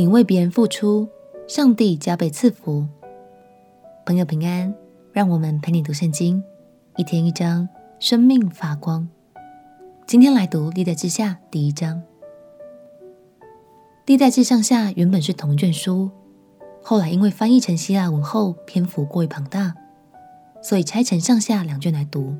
[0.00, 1.06] 你为别人付出，
[1.46, 2.86] 上帝加倍赐福。
[4.06, 4.74] 朋友平安，
[5.12, 6.42] 让我们陪你读圣经，
[6.96, 9.06] 一天一章，生命发光。
[10.06, 11.98] 今天来读《历代志下》第一章。
[14.06, 16.10] 《历代志上下》原本是同一卷书，
[16.82, 19.74] 后来因为翻译成希腊文后篇幅过于庞大，
[20.62, 22.36] 所以拆成上下两卷来读。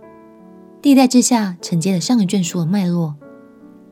[0.82, 3.14] 《历代志下》承接了上一卷书的脉络，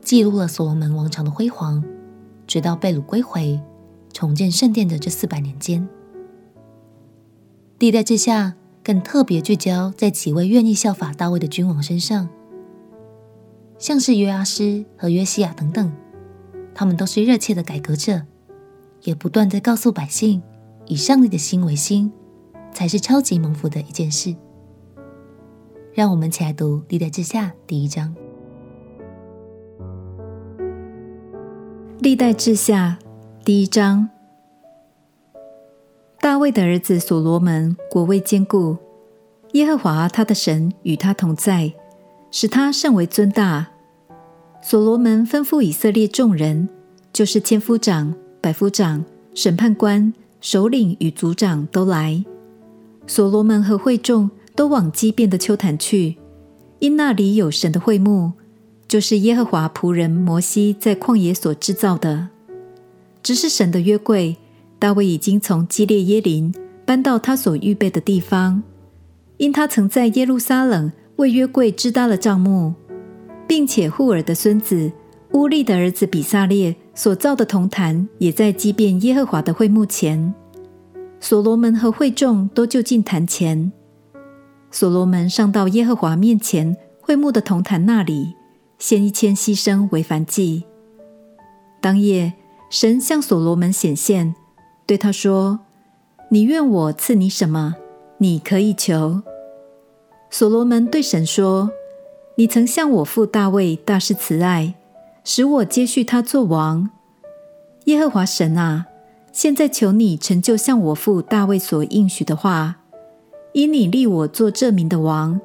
[0.01, 1.83] 记录了所罗门王朝的辉煌，
[2.47, 3.59] 直到被掳归回、
[4.13, 5.83] 重建圣殿的这四百年间。
[7.77, 8.47] 《历代之下》
[8.83, 12.27] 更特别聚焦在几位愿意效法大卫的君王身上，
[13.77, 15.91] 像是约阿施和约西亚等等，
[16.73, 18.23] 他们都是热切的改革者，
[19.03, 20.41] 也不断在告诉百姓，
[20.87, 22.11] 以上帝的心为心，
[22.73, 24.35] 才是超级蒙福的一件事。
[25.93, 28.15] 让我们一起来读《历代志下》第一章。
[31.99, 32.97] 《历代志下》
[33.43, 34.09] 第一章：
[36.21, 38.77] 大卫的儿子所罗门国位坚固，
[39.53, 41.73] 耶和华他的神与他同在，
[42.29, 43.67] 使他甚为尊大。
[44.61, 46.69] 所罗门吩咐以色列众人，
[47.11, 52.23] 就是千夫长、百夫长、审判官、首领与族长都来。
[53.05, 54.29] 所罗门和会众。
[54.57, 56.17] 都往基遍的丘坛去，
[56.79, 58.31] 因那里有神的会幕，
[58.87, 62.29] 就是耶和华仆人摩西在旷野所制造的。
[63.21, 64.37] 只是神的约柜，
[64.79, 66.53] 大卫已经从基列耶林
[66.85, 68.63] 搬到他所预备的地方，
[69.37, 72.73] 因他曾在耶路撒冷为约柜支搭了帐幕，
[73.45, 74.89] 并且户珥的孙子
[75.33, 80.33] 乌利的儿子比撒列所造的铜坛，也在基遍耶和华的会幕前。
[81.19, 83.73] 所罗门和会众都就近坛前。
[84.71, 88.35] 所罗门上到耶和华面前会幕的铜坛那里，
[88.79, 90.65] 献一千牺牲为燔祭。
[91.81, 92.33] 当夜，
[92.69, 94.35] 神向所罗门显现，
[94.85, 95.59] 对他说
[96.29, 97.75] ：“你愿我赐你什么？
[98.17, 99.21] 你可以求。”
[100.29, 101.71] 所罗门对神说
[102.35, 104.75] ：“你曾向我父大卫大施慈爱，
[105.23, 106.89] 使我接续他做王。
[107.85, 108.87] 耶和华神啊，
[109.31, 112.77] 现在求你成就向我父大卫所应许的话。”
[113.53, 115.41] 因你立我做这民的王，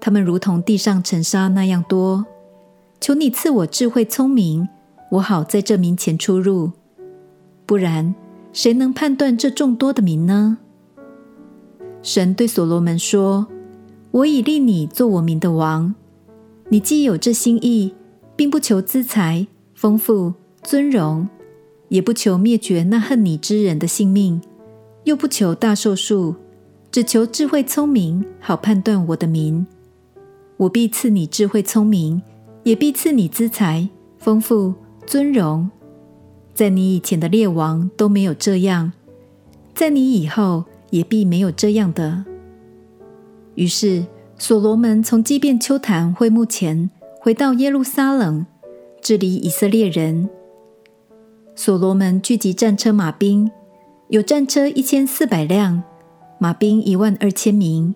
[0.00, 2.26] 他们如同地上尘沙那样多。
[3.00, 4.68] 求你赐我智慧聪明，
[5.12, 6.70] 我好在这名前出入。
[7.64, 8.14] 不然，
[8.52, 10.58] 谁能判断这众多的民呢？
[12.02, 13.46] 神对所罗门说
[14.12, 15.94] ：“我已立你做我民的王。
[16.68, 17.94] 你既有这心意，
[18.36, 21.26] 并不求资财、丰富、尊荣，
[21.88, 24.42] 也不求灭绝那恨你之人的性命，
[25.04, 26.34] 又不求大寿数。”
[26.92, 29.64] 只求智慧聪明，好判断我的民。
[30.56, 32.20] 我必赐你智慧聪明，
[32.62, 33.88] 也必赐你资财、
[34.18, 34.74] 丰富、
[35.06, 35.70] 尊荣。
[36.52, 38.92] 在你以前的列王都没有这样，
[39.74, 42.24] 在你以后也必没有这样的。
[43.54, 44.04] 于是
[44.38, 46.90] 所罗门从基遍丘坛会幕前
[47.20, 48.44] 回到耶路撒冷，
[49.00, 50.28] 治理以色列人。
[51.54, 53.50] 所罗门聚集战车马兵，
[54.08, 55.82] 有战车一千四百辆。
[56.38, 57.94] 马兵一万二千名，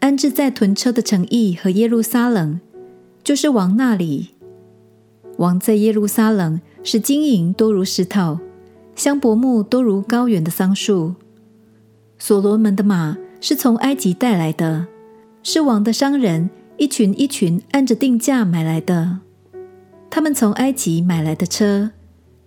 [0.00, 2.60] 安置在屯车的城邑和耶路撒冷，
[3.24, 4.30] 就是王那里。
[5.38, 8.38] 王在耶路撒冷使金银多如石头，
[8.94, 11.14] 香柏木多如高原的桑树。
[12.18, 14.86] 所罗门的马是从埃及带来的，
[15.42, 19.18] 是王的商人一群一群按着定价买来的。
[20.10, 21.90] 他们从埃及买来的车，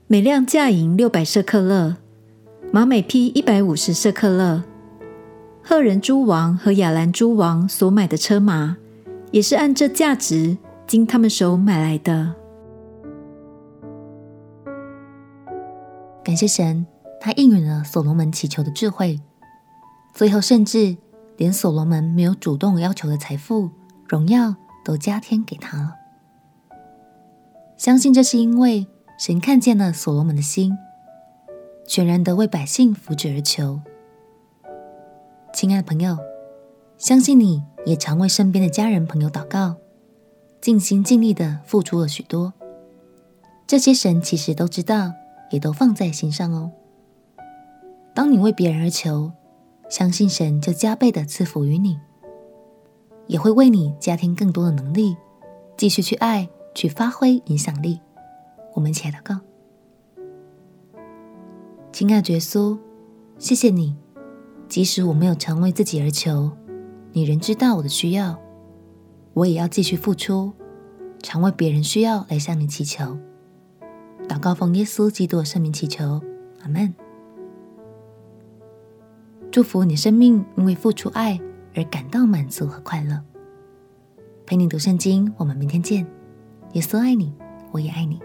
[0.08, 1.98] 每辆价银六百舍客勒，
[2.72, 4.64] 马每匹一百五十舍客勒。
[5.64, 8.78] 赫人诸王和亚兰诸王所买的车马，
[9.32, 10.58] 也是按这价值
[10.88, 12.36] 经他们手买来的。
[16.24, 16.86] 感谢神，
[17.20, 19.20] 他应允了所罗门祈求的智慧，
[20.14, 20.98] 最后甚至
[21.38, 23.70] 连所罗门没有主动要求的财富、
[24.08, 25.96] 荣耀都加添给他了。
[27.78, 28.88] 相信这是因为
[29.20, 30.78] 神看见了所罗门的心，
[31.88, 33.82] 全然的为百姓福祉而求。
[35.54, 36.18] 亲爱的朋友，
[36.98, 39.76] 相信你也常为身边的家人朋友祷告，
[40.66, 42.52] 尽心尽力的付出了许多。
[43.68, 45.14] 这些神其实都知道，
[45.52, 46.72] 也都放在心上哦。
[48.16, 49.32] 当你为别人而求，
[49.92, 52.00] 相信神就加倍的赐福于你，
[53.28, 55.16] 也会为你加添更多的能力，
[55.78, 58.00] 继续去爱，去发挥影响力。
[58.74, 59.40] 我们一起来祷告，
[61.92, 62.76] 亲爱的耶稣，
[63.38, 63.96] 谢谢你。
[64.68, 66.50] 即使我没有常为自己而求，
[67.12, 68.40] 你仍知道我的需要，
[69.36, 70.54] 我也要继续付出，
[71.22, 73.18] 常为别人需要来向你祈求。
[74.30, 76.22] 祷告告奉耶稣基督的圣名祈求，
[76.62, 76.94] 阿门。
[79.52, 81.38] 祝福你生命因为付出爱
[81.76, 83.22] 而感到满足和快乐。
[84.46, 86.08] 陪你读圣经，我们明天见。
[86.72, 87.34] 耶稣爱你，
[87.72, 88.22] 我也爱你。